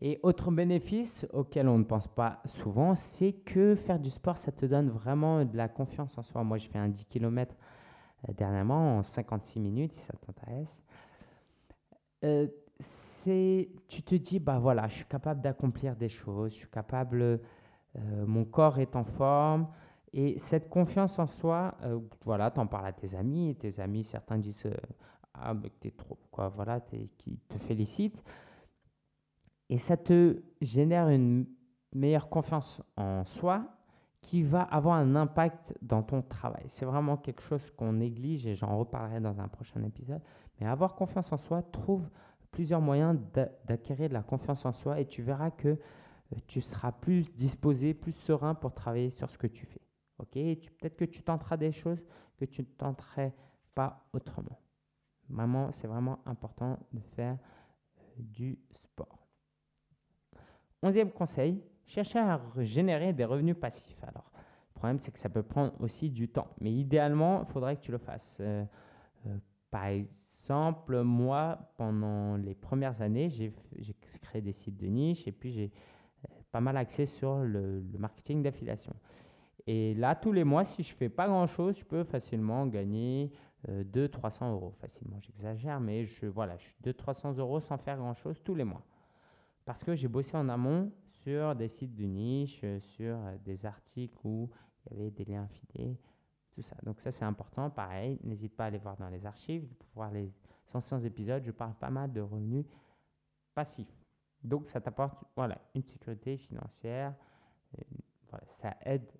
[0.00, 4.50] Et autre bénéfice auquel on ne pense pas souvent, c'est que faire du sport, ça
[4.50, 6.42] te donne vraiment de la confiance en soi.
[6.42, 7.54] Moi, j'ai fait un 10 km
[8.28, 10.82] euh, dernièrement en 56 minutes, si ça t'intéresse.
[12.24, 12.48] Euh,
[13.88, 17.38] tu te dis, bah voilà, je suis capable d'accomplir des choses, je suis capable, euh,
[18.26, 19.68] mon corps est en forme.
[20.12, 21.74] Et cette confiance en soi,
[22.24, 24.68] voilà, tu en parles à tes amis, tes amis, certains disent,
[25.32, 28.22] ah, mais t'es trop, quoi, voilà, qui te félicitent.
[29.74, 31.46] Et ça te génère une
[31.92, 33.66] meilleure confiance en soi
[34.20, 36.62] qui va avoir un impact dans ton travail.
[36.68, 40.22] C'est vraiment quelque chose qu'on néglige et j'en reparlerai dans un prochain épisode.
[40.60, 42.08] Mais avoir confiance en soi trouve
[42.52, 43.18] plusieurs moyens
[43.66, 45.76] d'acquérir de la confiance en soi et tu verras que euh,
[46.46, 49.82] tu seras plus disposé, plus serein pour travailler sur ce que tu fais.
[50.18, 52.00] Peut-être que tu tenteras des choses
[52.36, 53.34] que tu ne tenterais
[53.74, 54.60] pas autrement.
[55.28, 57.38] Vraiment, c'est vraiment important de faire
[57.98, 58.56] euh, du.
[60.84, 63.96] Onzième conseil, chercher à générer des revenus passifs.
[64.02, 64.30] Alors,
[64.74, 66.48] le problème, c'est que ça peut prendre aussi du temps.
[66.60, 68.36] Mais idéalement, il faudrait que tu le fasses.
[68.40, 68.66] Euh,
[69.26, 69.38] euh,
[69.70, 73.54] par exemple, moi, pendant les premières années, j'ai
[74.20, 75.72] créé des sites de niche et puis j'ai
[76.26, 78.92] euh, pas mal axé sur le, marketing d'affiliation.
[79.66, 83.32] Et là, tous les mois, si je fais pas grand-chose, je peux facilement gagner
[83.66, 84.74] 200-300 euros.
[84.82, 88.84] Facilement, j'exagère, mais je, voilà, je suis 200-300 euros sans faire grand-chose tous les mois
[89.64, 93.64] parce que j'ai bossé en amont sur des sites de niche, euh, sur euh, des
[93.64, 94.50] articles où
[94.90, 95.98] il y avait des liens affiliés,
[96.50, 96.76] tout ça.
[96.82, 97.70] Donc ça c'est important.
[97.70, 100.30] Pareil, n'hésite pas à aller voir dans les archives pour voir les
[100.74, 101.42] anciens épisodes.
[101.44, 102.66] Je parle pas mal de revenus
[103.54, 104.04] passifs.
[104.42, 107.14] Donc ça t'apporte voilà, une sécurité financière.
[108.60, 109.10] ça aide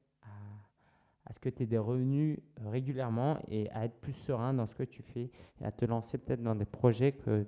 [1.24, 4.74] à, ce que tu aies des revenus régulièrement et à être plus serein dans ce
[4.74, 5.30] que tu fais
[5.60, 7.46] et à te lancer peut-être dans des projets que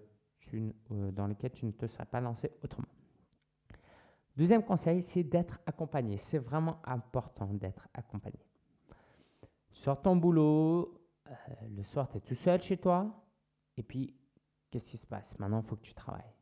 [0.54, 2.88] euh, dans lesquels tu ne te serais pas lancé autrement.
[4.36, 6.18] Deuxième conseil, c'est d'être accompagné.
[6.18, 8.38] C'est vraiment important d'être accompagné.
[9.70, 11.32] Sors ton boulot, euh,
[11.74, 13.24] le soir, tu es tout seul chez toi,
[13.76, 14.14] et puis,
[14.70, 15.38] qu'est-ce qui se passe?
[15.38, 16.32] Maintenant, il faut que tu travailles.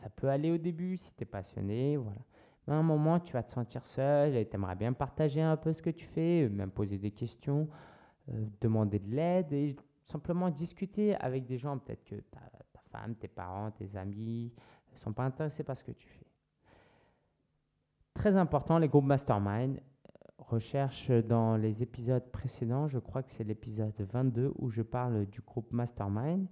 [0.00, 2.20] Ça peut aller au début si tu es passionné, voilà.
[2.66, 5.56] Mais à un moment, tu vas te sentir seul et tu aimerais bien partager un
[5.56, 7.68] peu ce que tu fais, même poser des questions,
[8.28, 9.74] euh, demander de l'aide et
[10.04, 11.78] simplement discuter avec des gens.
[11.78, 12.57] Peut-être que tu as
[12.90, 14.52] femme, tes parents, tes amis
[14.92, 16.26] ne sont pas intéressés par ce que tu fais.
[18.14, 19.76] Très important, les groupes mastermind.
[19.76, 19.82] Euh,
[20.38, 25.40] recherche dans les épisodes précédents, je crois que c'est l'épisode 22 où je parle du
[25.40, 26.48] groupe mastermind.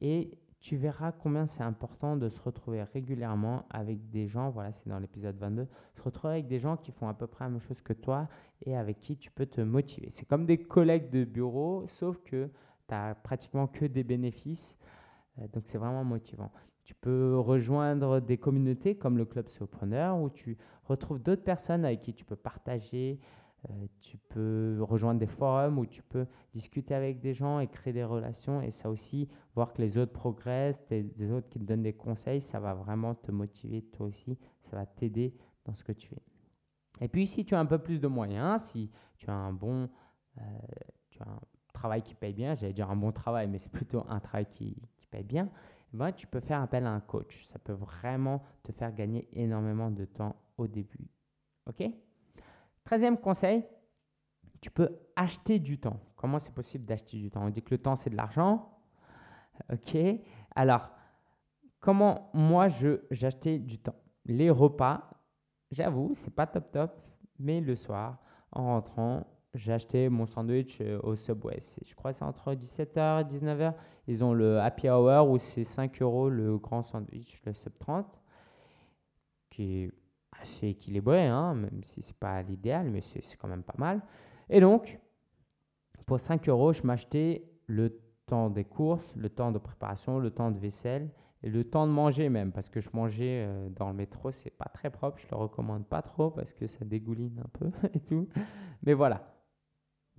[0.00, 4.88] Et tu verras combien c'est important de se retrouver régulièrement avec des gens, voilà, c'est
[4.88, 5.66] dans l'épisode 22,
[5.96, 8.28] se retrouver avec des gens qui font à peu près la même chose que toi
[8.62, 10.10] et avec qui tu peux te motiver.
[10.10, 12.46] C'est comme des collègues de bureau, sauf que
[12.88, 14.99] tu n'as pratiquement que des bénéfices euh,
[15.52, 16.50] donc c'est vraiment motivant.
[16.84, 22.02] Tu peux rejoindre des communautés comme le Club Sopreneur où tu retrouves d'autres personnes avec
[22.02, 23.20] qui tu peux partager.
[23.68, 27.92] Euh, tu peux rejoindre des forums où tu peux discuter avec des gens et créer
[27.92, 28.62] des relations.
[28.62, 32.40] Et ça aussi, voir que les autres progressent, des autres qui te donnent des conseils,
[32.40, 34.38] ça va vraiment te motiver toi aussi.
[34.62, 36.22] Ça va t'aider dans ce que tu fais.
[37.00, 39.88] Et puis, si tu as un peu plus de moyens, si tu as un bon,
[40.38, 40.42] euh,
[41.10, 41.40] tu as un
[41.72, 44.76] travail qui paye bien, j'allais dire un bon travail, mais c'est plutôt un travail qui,
[45.10, 45.48] paye bien,
[45.92, 47.46] eh ben, tu peux faire appel à un coach.
[47.52, 51.08] Ça peut vraiment te faire gagner énormément de temps au début.
[51.66, 51.82] OK?
[52.84, 53.64] Treizième conseil,
[54.60, 56.00] tu peux acheter du temps.
[56.16, 57.44] Comment c'est possible d'acheter du temps?
[57.44, 58.78] On dit que le temps, c'est de l'argent.
[59.72, 59.96] OK?
[60.54, 60.90] Alors,
[61.80, 63.96] comment moi, je j'achetais du temps?
[64.26, 65.10] Les repas,
[65.70, 67.02] j'avoue, c'est pas top top,
[67.38, 68.18] mais le soir,
[68.52, 69.26] en rentrant,
[69.68, 71.60] acheté mon sandwich euh, au Subway.
[71.84, 73.74] Je crois que c'est entre 17h et 19h.
[74.10, 78.04] Ils ont le happy hour où c'est 5 euros le grand sandwich, le sub 30,
[79.50, 79.92] qui est
[80.42, 84.02] assez équilibré, hein, même si c'est pas l'idéal, mais c'est quand même pas mal.
[84.48, 84.98] Et donc,
[86.06, 90.50] pour 5 euros, je m'achetais le temps des courses, le temps de préparation, le temps
[90.50, 91.08] de vaisselle
[91.44, 94.50] et le temps de manger même, parce que je mangeais euh, dans le métro, c'est
[94.50, 98.00] pas très propre, je le recommande pas trop parce que ça dégouline un peu et
[98.00, 98.28] tout.
[98.82, 99.29] Mais voilà.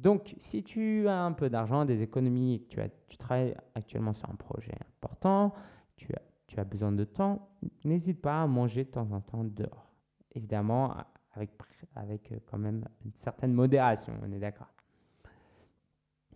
[0.02, 4.36] Donc, si tu as un peu d'argent, des économies, que tu, travailles actuellement sur un
[4.36, 5.54] projet important,
[5.96, 7.50] tu as, tu as besoin de temps,
[7.86, 9.92] n'hésite pas à manger de temps en temps dehors.
[10.34, 10.96] Évidemment,
[11.34, 11.52] avec,
[11.96, 14.74] avec euh, quand même une certaine modération, on est d'accord.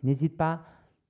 [0.04, 0.64] N'hésite pas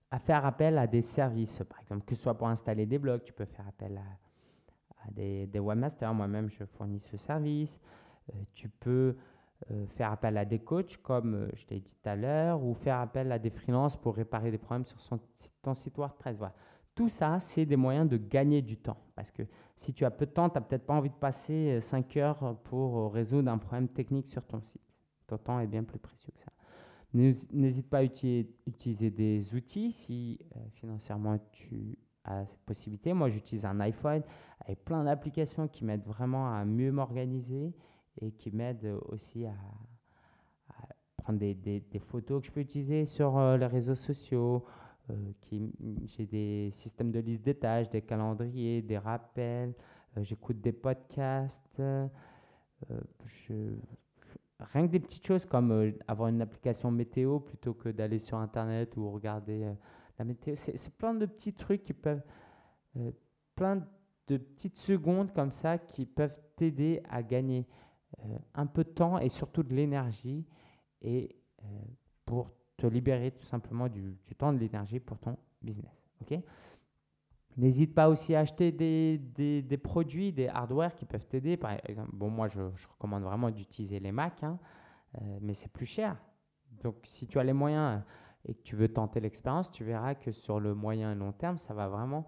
[0.09, 3.23] à faire appel à des services, par exemple, que ce soit pour installer des blogs,
[3.23, 6.13] tu peux faire appel à, des, webmasters.
[6.13, 7.81] Moi-même, je fournis ce service.
[8.33, 9.17] Euh, tu peux
[9.71, 12.73] euh, faire appel à des coachs, comme euh, je t'ai dit tout à l'heure, ou
[12.73, 15.19] faire appel à des freelances pour réparer des problèmes sur son,
[15.61, 16.37] ton site WordPress.
[16.37, 16.53] Voilà.
[16.93, 18.97] Tout ça, c'est des moyens de gagner du temps.
[19.15, 19.43] Parce que
[19.77, 22.57] si tu as peu de temps, tu n'as peut-être pas envie de passer 5 heures
[22.63, 24.81] pour résoudre un problème technique sur ton site.
[25.27, 26.51] Ton temps est bien plus précieux que ça.
[27.15, 33.13] N'hésite pas à utiliser des outils si euh, financièrement tu as cette possibilité.
[33.13, 34.21] Moi, j'utilise un iPhone
[34.59, 37.73] avec plein d'applications qui m'aident vraiment à mieux m'organiser
[38.21, 39.53] et qui m'aident aussi à,
[41.17, 44.65] prendre des, photos que je peux utiliser sur euh, les réseaux sociaux.
[45.09, 45.15] Euh,
[46.05, 49.73] j'ai des systèmes de liste des tâches, des calendriers, des rappels.
[50.17, 51.81] J'écoute des podcasts.
[54.59, 58.37] rien que des petites choses comme euh, avoir une application météo plutôt que d'aller sur
[58.37, 59.73] Internet ou regarder euh,
[60.17, 60.55] la météo.
[60.55, 62.23] C'est plein de petits trucs qui peuvent,
[62.97, 63.11] euh,
[63.55, 63.85] plein
[64.27, 67.67] de petites secondes comme ça qui peuvent t'aider à gagner
[68.53, 70.45] un peu de temps et surtout de l'énergie
[71.01, 71.35] et
[72.25, 76.05] pour te libérer tout simplement du, temps de l'énergie pour ton business.
[76.21, 76.39] ok?
[77.57, 81.55] N'hésite pas aussi à acheter des, des, produits, des hardware qui peuvent t'aider.
[81.55, 84.59] Par exemple, bon, moi, je, recommande vraiment d'utiliser les Mac, hein,
[85.15, 86.17] euh, mais c'est plus cher.
[86.83, 88.01] Donc, si tu as les moyens
[88.43, 91.57] et que tu veux tenter l'expérience, tu verras que sur le moyen et long terme,
[91.57, 92.27] ça va vraiment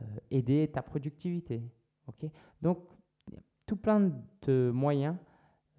[0.00, 1.60] euh, aider ta productivité.
[2.06, 2.30] ok?
[2.62, 2.78] Donc,
[3.76, 5.16] plein de moyens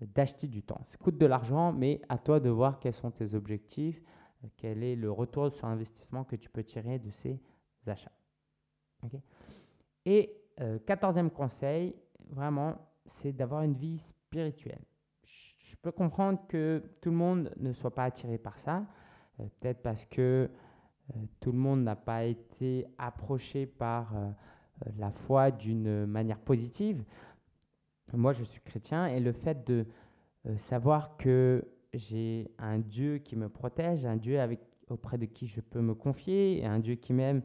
[0.01, 0.81] d'acheter du temps.
[0.85, 4.01] Ça coûte de l'argent, mais à toi de voir quels sont tes objectifs,
[4.57, 7.39] quel est le retour sur investissement que tu peux tirer de ces
[7.87, 8.11] achats.
[10.05, 11.95] Et euh, quatorzième conseil,
[12.29, 12.75] vraiment,
[13.07, 14.81] c'est d'avoir une vie spirituelle.
[15.23, 18.85] Je, peux comprendre que tout le monde ne soit pas attiré par ça,
[19.39, 20.49] euh, peut-être parce que
[21.11, 24.13] euh, tout le monde n'a pas été approché par
[24.97, 27.03] la foi d'une manière positive.
[28.15, 29.85] Moi, je suis chrétien et le fait de
[30.57, 34.39] savoir que j'ai un Dieu qui me protège, un Dieu
[34.89, 37.41] auprès de qui je peux me confier, un Dieu qui m'aime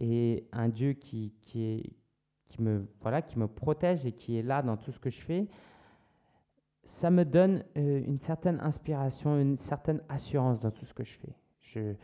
[0.00, 1.92] et un Dieu qui, qui,
[2.58, 5.48] me, voilà, qui me protège et qui est là dans tout ce que je fais,
[6.84, 11.12] ça me donne euh, une certaine inspiration, une certaine assurance dans tout ce que je
[11.12, 11.34] fais.
[11.60, 11.94] Je,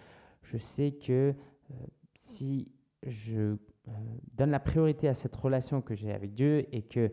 [0.42, 1.35] je sais que
[1.71, 1.75] euh,
[2.14, 2.71] si
[3.05, 3.57] je
[3.88, 3.92] euh,
[4.35, 7.11] donne la priorité à cette relation que j'ai avec Dieu et que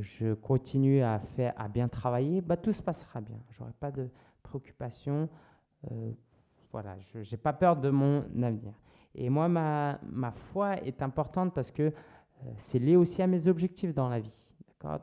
[0.00, 3.38] je continue à, faire, à bien travailler, bah, tout se passera bien.
[3.50, 4.08] Je n'aurai pas de
[4.42, 5.28] préoccupation.
[6.72, 8.74] voilà, je n'ai pas peur de mon avenir.
[9.14, 13.48] Et moi, ma, ma foi est importante parce que euh, c'est lié aussi à mes
[13.48, 14.54] objectifs dans la vie.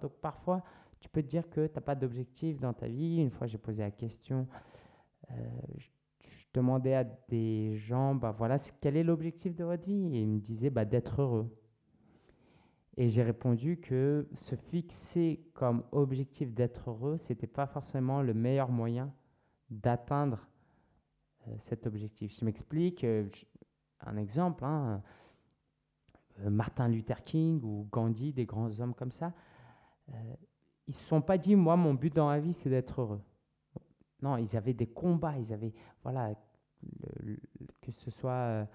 [0.01, 0.63] Donc parfois,
[0.99, 3.17] tu peux te dire que tu n'as pas d'objectif dans ta vie.
[3.17, 4.47] Une fois, j'ai posé la question,
[5.31, 5.35] euh,
[5.77, 5.87] je,
[6.53, 10.15] demandais à des gens, bah voilà, quel est l'objectif de votre vie?
[10.15, 11.53] Et ils me disaient bah, d'être heureux.
[12.97, 18.33] Et j'ai répondu que se fixer comme objectif d'être heureux, ce n'était pas forcément le
[18.33, 19.13] meilleur moyen
[19.69, 20.47] d'atteindre
[21.47, 22.37] euh, cet objectif.
[22.39, 23.05] Je m'explique,
[24.01, 25.01] un exemple, hein,
[26.41, 29.33] euh, Martin Luther King ou Gandhi, des grands hommes comme ça,
[30.09, 30.35] euh,
[30.87, 33.21] ils ne se sont pas dit, moi, mon but dans la vie, c'est d'être heureux.
[34.21, 36.33] Non, ils avaient des combats, ils avaient, voilà,
[37.81, 38.67] que ce soit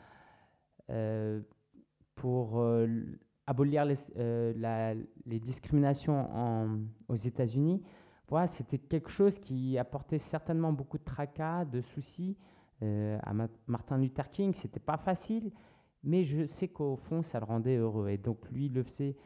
[0.91, 1.41] euh,
[2.15, 2.63] pour
[3.51, 3.97] abolir les,
[5.27, 7.83] les discriminations aux États-Unis,
[8.29, 12.37] voilà, c'était quelque chose qui apportait certainement beaucoup de tracas, de soucis
[12.83, 13.33] euh, à
[13.67, 15.51] Martin Luther King, c'était pas facile,
[16.03, 18.09] mais je sais qu'au fond, ça le rendait heureux.
[18.09, 19.17] Et donc, lui, le faisait.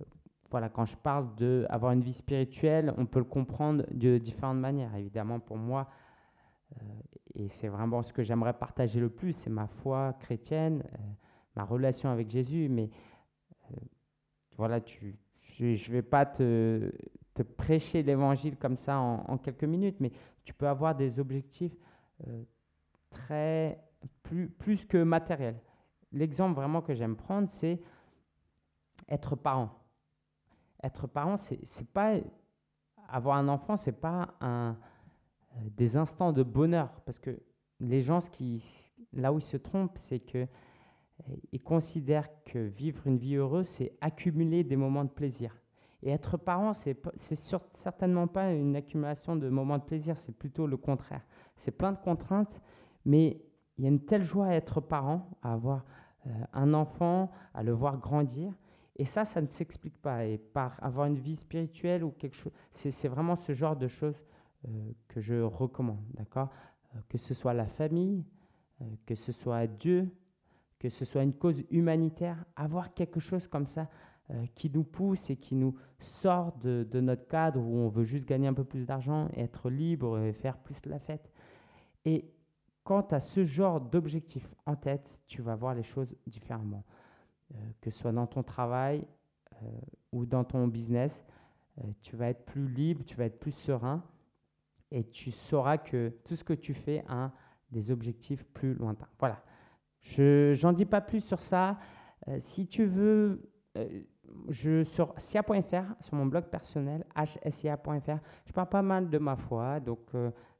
[0.00, 0.04] Euh,
[0.50, 4.94] voilà, quand je parle d'avoir une vie spirituelle, on peut le comprendre de différentes manières.
[4.96, 5.88] Évidemment, pour moi,
[6.72, 6.84] euh,
[7.34, 10.82] et c'est vraiment ce que j'aimerais partager le plus, c'est ma foi chrétienne,
[11.56, 12.68] ma relation avec Jésus.
[12.70, 12.90] Mais
[14.56, 16.92] voilà, je ne vais pas te,
[17.56, 20.12] prêcher l'évangile comme ça en, quelques minutes, mais
[20.44, 21.76] tu peux avoir des objectifs
[23.10, 23.82] très
[24.22, 25.60] plus, que matériel.
[26.12, 27.80] L'exemple vraiment que j'aime prendre, c'est
[29.08, 29.70] être parent.
[30.82, 32.16] être parent, c'est pas
[33.08, 34.76] avoir un enfant, c'est pas un,
[35.60, 37.42] des instants de bonheur, parce que
[37.80, 38.20] les gens,
[39.12, 40.46] là où ils se trompent, c'est que
[41.52, 45.56] ils considèrent que vivre une vie heureuse, c'est accumuler des moments de plaisir.
[46.02, 46.96] Et être parent, c'est
[47.74, 51.22] certainement pas une accumulation de moments de plaisir, c'est plutôt le contraire.
[51.56, 52.60] C'est plein de contraintes,
[53.04, 53.40] mais
[53.78, 55.84] il y a une telle joie à être parent, à avoir
[56.26, 58.52] euh, un enfant, à le voir grandir.
[58.96, 60.26] Et ça, ça ne s'explique pas.
[60.26, 64.20] Et par avoir une vie spirituelle ou quelque chose, c'est vraiment ce genre de choses
[64.66, 66.50] euh, que je recommande, d'accord?
[66.94, 68.24] Euh, Que ce soit la famille,
[69.06, 70.10] que ce soit Dieu,
[70.82, 73.88] que ce soit une cause humanitaire, avoir quelque chose comme ça
[74.54, 78.48] qui nous pousse et qui nous sort de, notre cadre où on veut juste gagner
[78.48, 81.30] un peu plus d'argent, être libre et faire plus la fête.
[82.04, 82.32] Et
[82.84, 86.84] quand tu as ce genre d'objectif en tête, tu vas voir les choses différemment.
[87.54, 89.06] Euh, que ce soit dans ton travail
[89.62, 89.66] euh,
[90.12, 91.24] ou dans ton business,
[91.78, 94.02] euh, tu vas être plus libre, tu vas être plus serein
[94.90, 97.30] et tu sauras que tout ce que tu fais a
[97.70, 99.08] des objectifs plus lointains.
[99.18, 99.42] Voilà.
[100.02, 101.78] Je n'en dis pas plus sur ça.
[102.38, 103.50] si tu veux,
[104.48, 109.80] je, sur sia.fr, sur mon blog personnel, hsia.fr, je parle pas mal de ma foi,
[109.80, 110.00] donc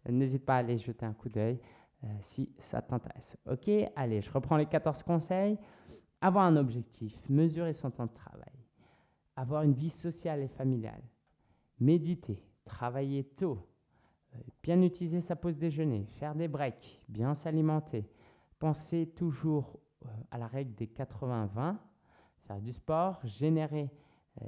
[0.09, 1.61] n'hésite pas à aller jeter un coup d'œil.
[2.05, 3.37] Euh, si ça t'intéresse.
[3.49, 5.57] Ok, allez, je reprends les 14 conseils.
[6.21, 8.55] Avoir un objectif, mesurer son temps de travail,
[9.37, 11.03] avoir une vie sociale et familiale,
[11.79, 13.69] méditer, travailler tôt,
[14.35, 18.05] euh, bien utiliser sa pause déjeuner, faire des breaks, bien s'alimenter,
[18.63, 21.75] penser toujours euh, à la règle des 80-20,
[22.47, 23.91] faire du sport, générer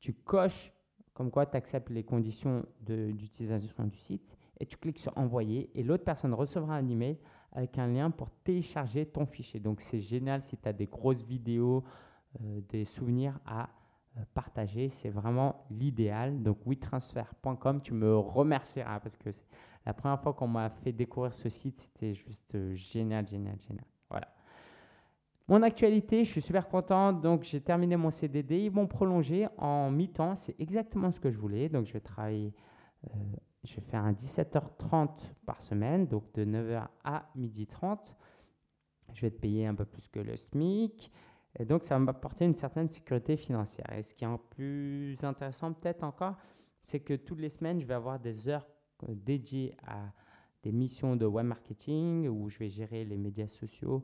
[0.00, 0.72] tu coches
[1.12, 5.82] comme quoi tu acceptes les conditions d'utilisation du site et tu cliques sur envoyer et
[5.82, 7.18] l'autre personne recevra un email
[7.52, 9.60] avec un lien pour télécharger ton fichier.
[9.60, 11.84] Donc c'est génial si tu as des grosses vidéos,
[12.40, 13.68] euh, des souvenirs à
[14.16, 14.88] euh, partager.
[14.88, 16.42] C'est vraiment l'idéal.
[16.42, 19.30] Donc WeTransfer.com, tu me remercieras parce que
[19.86, 23.86] la première fois qu'on m'a fait découvrir ce site, c'était juste euh, génial, génial, génial.
[24.10, 24.28] Voilà.
[25.48, 27.10] Mon actualité, je suis super content.
[27.14, 28.64] Donc, j'ai terminé mon CDD.
[28.64, 30.36] Ils vont prolonger en mi-temps.
[30.36, 31.70] C'est exactement ce que je voulais.
[31.70, 32.52] Donc, je vais travailler,
[33.06, 33.18] euh,
[33.68, 35.10] je vais faire un 17h30
[35.44, 38.14] par semaine, donc de 9h à 12h30.
[39.12, 41.12] Je vais te payer un peu plus que le SMIC.
[41.58, 43.90] Et donc, ça va m'apporter une certaine sécurité financière.
[43.92, 46.36] Et ce qui est plus intéressant, peut-être encore,
[46.82, 48.66] c'est que toutes les semaines, je vais avoir des heures
[49.06, 50.12] dédié à
[50.62, 54.02] des missions de web marketing où je vais gérer les médias sociaux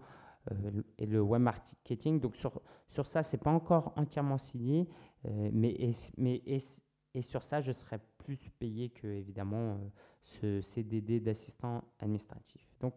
[0.52, 2.20] euh, et le web marketing.
[2.20, 4.88] Donc sur, sur ça, ce n'est pas encore entièrement signé,
[5.26, 6.42] euh, mais, mais
[7.14, 9.88] et, sur ça, je serai plus payé que évidemment euh,
[10.22, 12.66] ce CDD d'assistant administratif.
[12.80, 12.94] Donc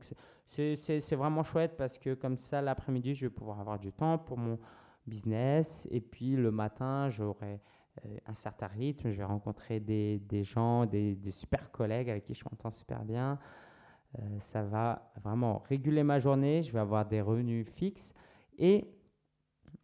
[0.47, 4.37] c'est vraiment chouette parce que comme ça, l'après-midi, je vais pouvoir avoir du temps pour
[4.37, 4.57] mon
[5.05, 7.59] business et puis le matin, j'aurai
[8.05, 12.33] euh, un certain rythme, je vais rencontrer des, gens, des, des, super collègues avec qui
[12.33, 13.39] je m'entends super bien.
[14.19, 18.13] Euh, ça va vraiment réguler ma journée, je vais avoir des revenus fixes.
[18.57, 18.87] Et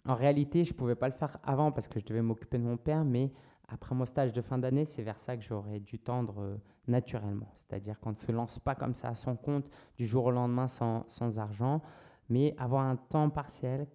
[0.05, 2.63] en réalité, je ne pouvais pas le faire avant parce que je devais m'occuper de
[2.63, 3.31] mon père, mais
[3.73, 6.57] après mon stage de fin d'année, c'est vers ça que j'aurais dû tendre euh,
[6.87, 7.51] naturellement.
[7.55, 10.67] C'est-à-dire qu'on ne se lance pas comme ça à son compte du jour au lendemain
[10.67, 11.81] sans, sans argent,
[12.29, 13.87] mais avoir un temps partiel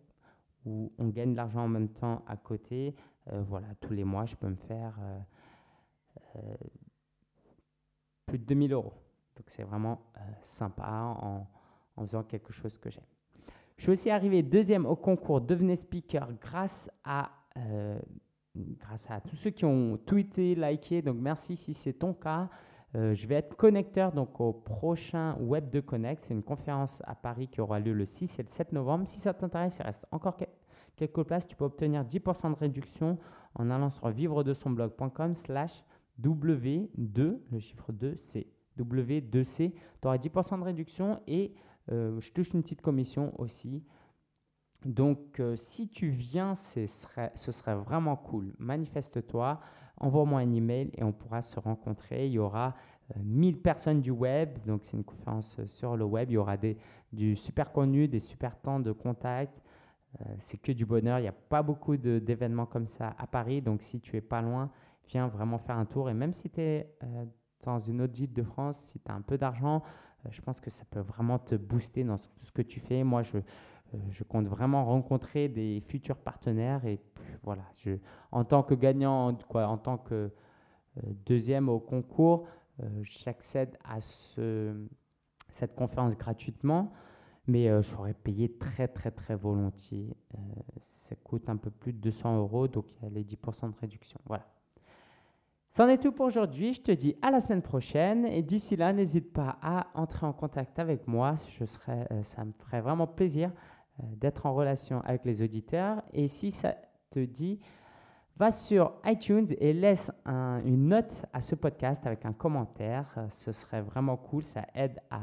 [0.67, 2.97] où on gagne de l'argent en même temps à côté,
[3.33, 4.99] euh, voilà, tous les mois, je peux me faire
[6.37, 6.41] euh,
[8.27, 8.95] plus de 2000 euros.
[9.37, 10.03] Donc c'est vraiment
[10.43, 11.47] sympa en,
[11.97, 13.07] en, faisant quelque chose que j'aime.
[13.77, 17.31] Je suis aussi arrivé deuxième au concours Devenez Speaker grâce à,
[18.79, 21.03] grâce à tous ceux qui ont tweeté, liké.
[21.03, 22.49] Donc merci si c'est ton cas.
[22.95, 26.25] je vais être connecteur donc au prochain Web de Connect.
[26.25, 29.07] C'est une conférence à Paris qui aura lieu le 6 et le 7 novembre.
[29.07, 30.37] Si ça t'intéresse, il reste encore
[30.97, 33.19] quelques places, tu peux obtenir 10% de réduction
[33.55, 35.85] en allant sur vivre de son blog.com slash
[36.23, 38.47] W2, le chiffre 2, C.
[38.79, 41.53] W2C, tu auras 10% de réduction et
[41.91, 43.83] euh, je touche une petite commission aussi.
[44.85, 48.55] Donc, euh, si tu viens, ce serait, vraiment cool.
[48.59, 49.61] Manifeste-toi.
[49.99, 52.27] envoie-moi un email et on pourra se rencontrer.
[52.27, 52.75] Il y aura
[53.17, 56.31] 1000 personnes du web, donc c'est une conférence sur le web.
[56.31, 56.77] Il y aura des,
[57.13, 59.61] du super contenu, des super temps de contact.
[60.39, 61.19] c'est que du bonheur.
[61.19, 64.43] Il n'y a pas beaucoup d'événements comme ça à Paris, donc si tu es pas
[64.43, 64.71] loin,
[65.09, 66.09] viens vraiment faire un tour.
[66.09, 66.95] Et même si tu es
[67.65, 69.83] dans une autre ville de France, si tu as un peu d'argent,
[70.27, 73.05] euh, je pense que ça peut vraiment te booster dans tout ce que tu fais.
[73.05, 73.43] Moi, je, euh,
[74.11, 77.01] je compte vraiment rencontrer des futurs partenaires et
[77.43, 77.63] voilà,
[78.33, 80.31] en tant que gagnant, en tant que euh,
[81.27, 82.47] deuxième au concours,
[83.03, 84.73] j'accède à ce,
[85.49, 86.93] cette conférence gratuitement,
[87.49, 90.15] mais je j'aurais payé très très très volontiers.
[91.09, 93.77] ça coûte un peu plus de 200 euros, donc il y a les 10% de
[93.81, 94.21] réduction.
[94.27, 94.47] Voilà.
[95.79, 96.75] C'en est tout pour aujourd'hui.
[96.75, 98.27] Je te dis à la semaine prochaine.
[98.27, 101.35] Et d'ici là, n'hésite pas à entrer en contact avec moi.
[101.57, 103.78] Je serais, euh, ça me ferait vraiment plaisir euh,
[104.17, 106.03] d'être en relation avec les auditeurs.
[106.13, 106.75] Et si ça
[107.11, 107.61] te dit,
[108.37, 113.07] va sur iTunes et laisse une note à ce podcast avec un commentaire.
[113.17, 114.43] Euh, ce serait vraiment cool.
[114.43, 115.23] Ça aide à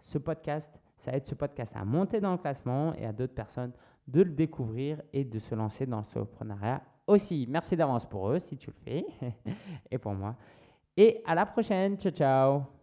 [0.00, 0.68] ce podcast.
[0.96, 3.72] Ça aide ce podcast à monter dans le classement et à d'autres personnes
[4.06, 7.46] de le découvrir et de se lancer dans le soloprenariat aussi.
[7.48, 9.06] Merci d'avance pour eux si tu le fais
[9.90, 10.36] et pour moi.
[10.96, 11.96] Et à la prochaine.
[11.96, 12.81] Ciao, ciao.